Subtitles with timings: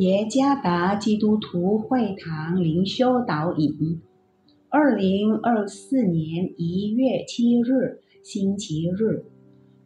[0.00, 4.00] 耶加达基督徒会堂灵修导引，
[4.70, 9.26] 二零二四年一月七日，星期日，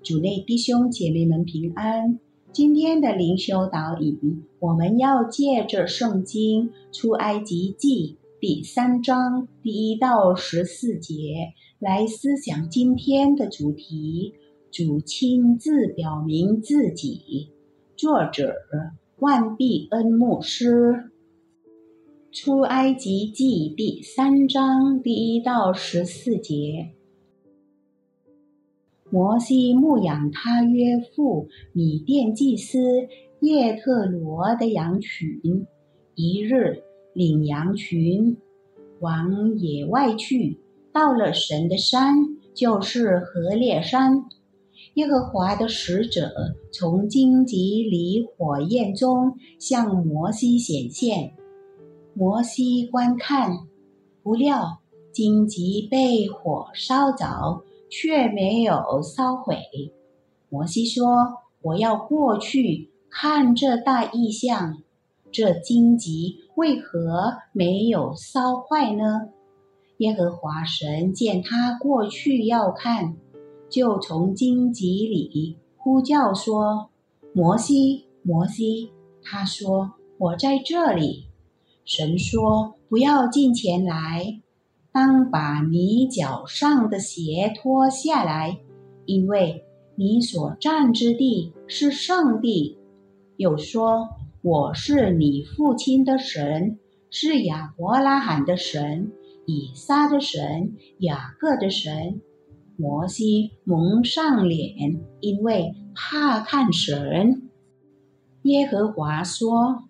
[0.05, 2.21] 主内弟兄姐妹们平安。
[2.53, 14.35] 今天的灵修导引，我们要借着圣经出埃及记第三章第一到十四节来思想今天的主题。
[14.71, 17.49] 主亲自表明自己，
[17.97, 18.55] 作者。
[19.25, 21.11] 万必恩牧师，
[22.31, 26.91] 出埃及记第三章第一到十四节。
[29.11, 32.79] 摩西牧养他约父米甸祭司
[33.41, 35.41] 叶特罗的羊群，
[36.15, 36.83] 一日
[37.15, 38.37] 领羊群
[39.01, 40.59] 往野外去，
[40.93, 42.15] 到了神的山，
[42.53, 44.27] 就是河烈山。
[44.95, 46.33] 耶和华的使者
[46.73, 51.35] 从荆棘里火焰中向摩西显现，
[52.15, 53.59] 摩西观看，
[54.23, 54.79] 不料
[55.13, 59.57] 荆棘被火烧着，却没有烧毁。
[60.49, 64.79] 摩西说：“我要过去看这大异象，
[65.33, 69.31] 这荆棘为何没有烧坏呢？”
[69.99, 73.17] 耶和华神见他过去要看。
[73.75, 76.91] 就从荆棘里呼叫说
[77.35, 81.25] ：“摩西，摩西。”他说：“我在这里。”
[81.85, 84.41] 神说：“不要近前来，
[84.93, 88.61] 当把你脚上的鞋脱下来，
[89.07, 89.65] 因为
[89.97, 92.79] 你所站之地是圣地。”
[93.39, 94.09] 又说
[94.41, 96.79] ：“我是你父亲的神，
[97.11, 99.11] 是亚伯拉罕的神，
[99.47, 102.21] 以撒的神，雅各的神。”
[102.77, 107.49] 摩西蒙上脸，因为怕看神。
[108.43, 109.85] 耶和华说：“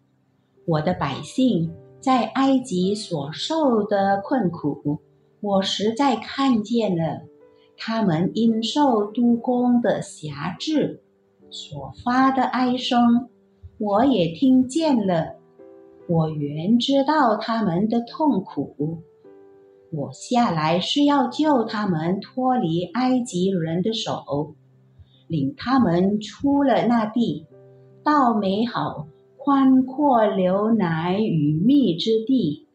[0.67, 4.99] 我的百姓在埃及所受的困苦，
[5.41, 7.23] 我实在看见了；
[7.77, 11.03] 他们因受督工的辖制
[11.51, 13.29] 所发的哀声，
[13.79, 15.37] 我也听见了。
[16.07, 18.99] 我原知道他们的痛苦。”
[19.97, 24.57] 我下来是要救他们脱离埃及人的手，
[25.29, 27.47] 领他们出了那地，
[28.03, 29.07] 到美好
[29.37, 32.67] 宽阔流奶与蜜之地，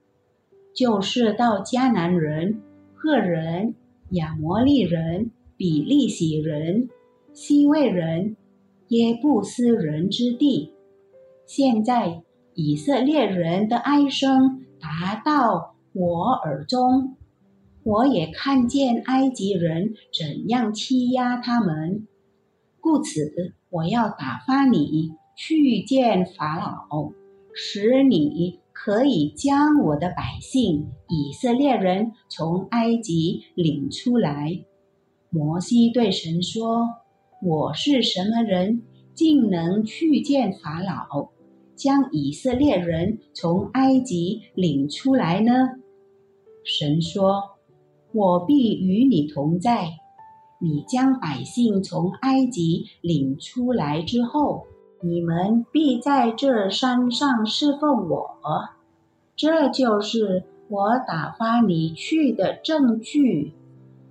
[0.74, 2.62] 就是到迦南人、
[2.96, 3.76] 赫人、
[4.12, 6.88] 亚摩利人、比利洗人、
[7.34, 8.38] 西魏人、
[8.88, 10.74] 耶布斯人之地。
[11.46, 12.22] 现在
[12.54, 15.76] 以色列人的哀声达到。
[16.02, 17.18] 我耳中，
[17.84, 22.08] 我也看见埃及人怎样欺压他们，
[22.80, 27.12] 故此我要打发你去见法老，
[27.54, 34.58] 使你可以将我的百姓以色列人从埃及领出来。
[35.30, 36.88] 摩西对神说
[37.44, 38.84] ：“我是什么人，
[39.14, 41.28] 竟能去见法老？”
[41.76, 45.79] 将以色列人从埃及领出来呢？
[46.64, 47.58] 神说
[48.14, 49.90] ：“我必与你同在。
[50.62, 54.66] 你将百姓从埃及领出来之后，
[55.02, 58.38] 你们必在这山上侍奉我。
[59.36, 63.54] 这就是我打发你去的证据。”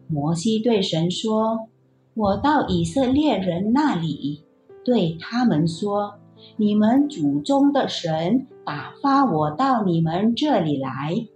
[0.09, 1.69] 摩西对神说
[2.15, 4.43] ：“我到以色列人那里，
[4.85, 6.15] 对他们说。”
[6.57, 11.27] 你们祖宗的神打发我到你们这里来，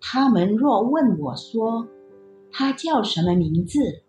[0.00, 1.86] 他们若问我说，
[2.50, 4.02] 他叫什么名字？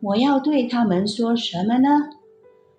[0.00, 1.88] 我要对他们说什么呢？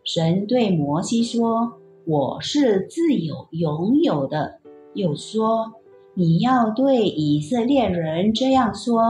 [0.04, 1.74] 神对摩西说
[2.06, 4.60] ：“我是自有拥有的。”
[4.96, 5.74] 又说
[6.16, 9.04] ：“你要对以色列人这样说：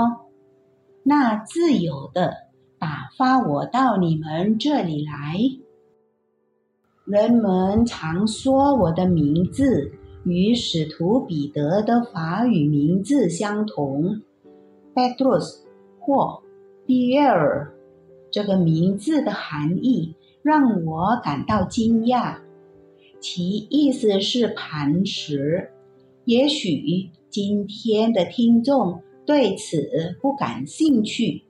[1.03, 2.33] 那自有的
[2.77, 5.39] 打发我到你们这里来。”
[7.05, 9.91] 人们常说我的名字
[10.25, 14.21] 与使徒彼得的法语名字相同
[14.93, 15.61] ，Petrus
[15.99, 16.41] 或
[16.85, 17.69] Pierre。
[18.31, 20.13] 这个名字的含义
[20.43, 22.37] 让我感到惊讶，
[23.19, 25.71] 其意思是磐石。
[26.25, 31.43] 也许今天的听众对此不感兴趣。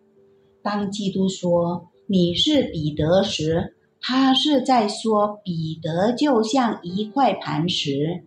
[0.61, 8.23] 当基督说你是彼得时，他是在说，彼得就像一块磐石，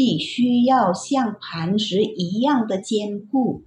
[0.00, 3.64] 必须要像磐石一样的坚固，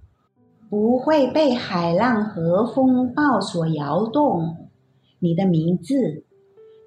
[0.68, 4.56] 不会被海浪和风暴所摇动。
[5.20, 6.24] 你的名字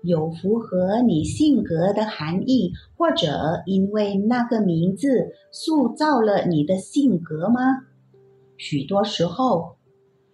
[0.03, 7.61] 有符合你性格的含义，或者因为那个名字塑造了你的性格吗？
[8.57, 9.77] 许多时候，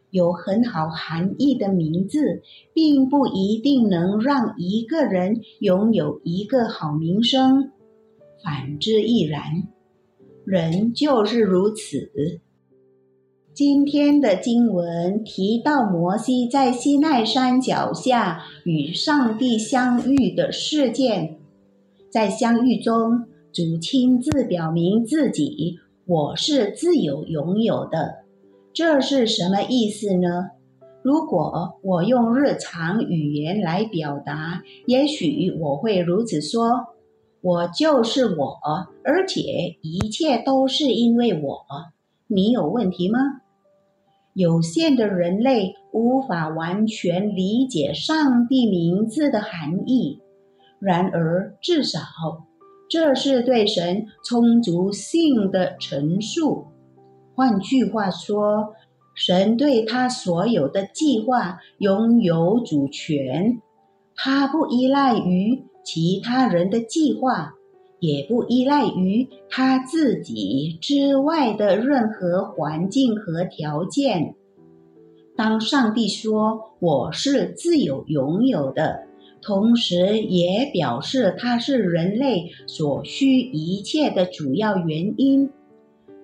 [0.10, 2.42] 有很好含义的名字，
[2.74, 7.70] 并不一定能让一个人拥有一个好名声，
[8.44, 9.42] 反之亦然。
[10.46, 12.42] 人就是如此。
[13.54, 21.38] 今天的经文提到摩西在西奈山脚下与上帝相遇的事件，
[22.10, 28.24] 在相遇中，主亲自表明自己：“我是自由拥有的。”
[28.74, 30.50] 这是什么意思呢？
[31.04, 36.88] 如果我用日常语言来表达，也许我会如此说
[37.44, 38.58] ：“我就是我，
[39.04, 39.42] 而且
[39.82, 41.66] 一切都是因为我。”
[42.28, 43.20] 你有问题吗？
[44.34, 50.22] 有限的人类无法完全理解上帝名字的含义，
[50.80, 52.00] 然而至少
[52.90, 56.66] 这是对神充足性的陈述。
[57.36, 58.74] 换句话说，
[59.14, 63.62] 神对他所有的计划拥有主权，
[64.16, 67.56] 他不依赖于其他人的计划，
[68.00, 74.36] 也不依赖于他自己之外的任何环境和条件。
[75.36, 79.08] 当上帝说“我是自由拥有的”，
[79.42, 85.50] 同时也表示他是人类所需一切的主要原因。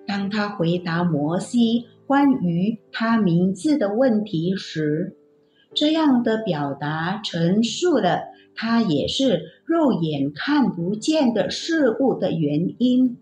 [0.06, 5.16] 当他回答摩西关于他名字的问题时，
[5.74, 8.22] 这样的表达陈述了
[8.62, 13.16] 它也是肉眼看不见的事物的原因。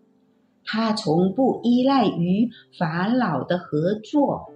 [0.64, 4.52] 它从不依赖于法老的合作。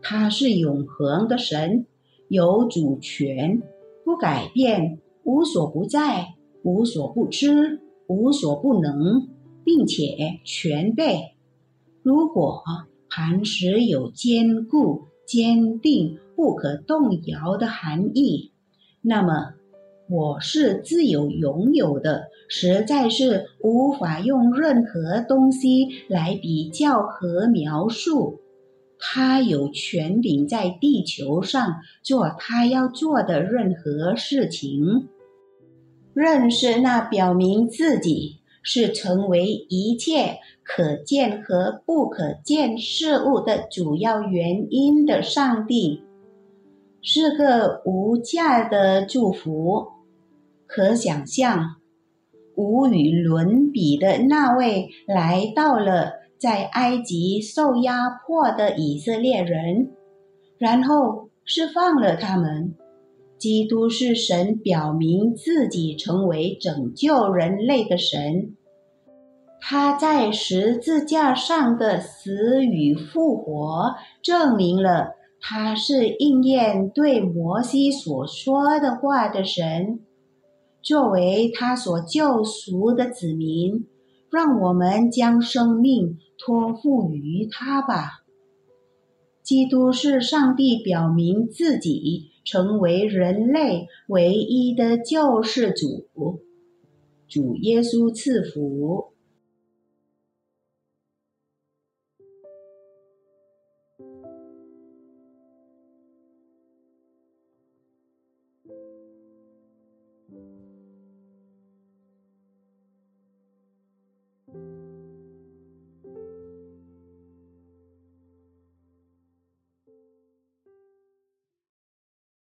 [0.00, 1.84] 它是永恒的神，
[2.28, 3.62] 有主权，
[4.02, 6.28] 不改变，无所不在，
[6.62, 9.28] 无所不知，无所不能，
[9.62, 11.34] 并且全备。
[12.02, 12.62] 如果
[13.10, 18.52] 磐石有坚固、坚定、不可动摇的含义，
[19.02, 19.52] 那么
[20.06, 28.40] 我是自由拥有的，实在是无法用任何东西来比较和描述。
[28.98, 35.08] 他有权柄在地球上做他要做的任何事情。
[36.12, 46.02] 认识那表明自己是成为一切可见和不可见事物的主要原因的上帝，
[47.00, 49.93] 是个无价的祝福。
[50.66, 51.76] 可想象，
[52.56, 56.24] 无与伦比的那位来到了。
[56.36, 59.92] 在埃及受压迫的以色列人，
[60.58, 62.74] 然后释放了他们。
[63.38, 68.54] 基督是神表明自己成为拯救人类的神。
[69.58, 80.00] 他在十字架上的死与复活，证明了他是应验对摩西所说的话的神。
[80.84, 83.88] 作为他所救赎的子民。
[84.34, 88.24] 让我们将生命托付于他吧。
[89.44, 96.08] 基督是上帝表明自己成为人类唯一的救世主。
[97.28, 99.13] 主耶稣赐福。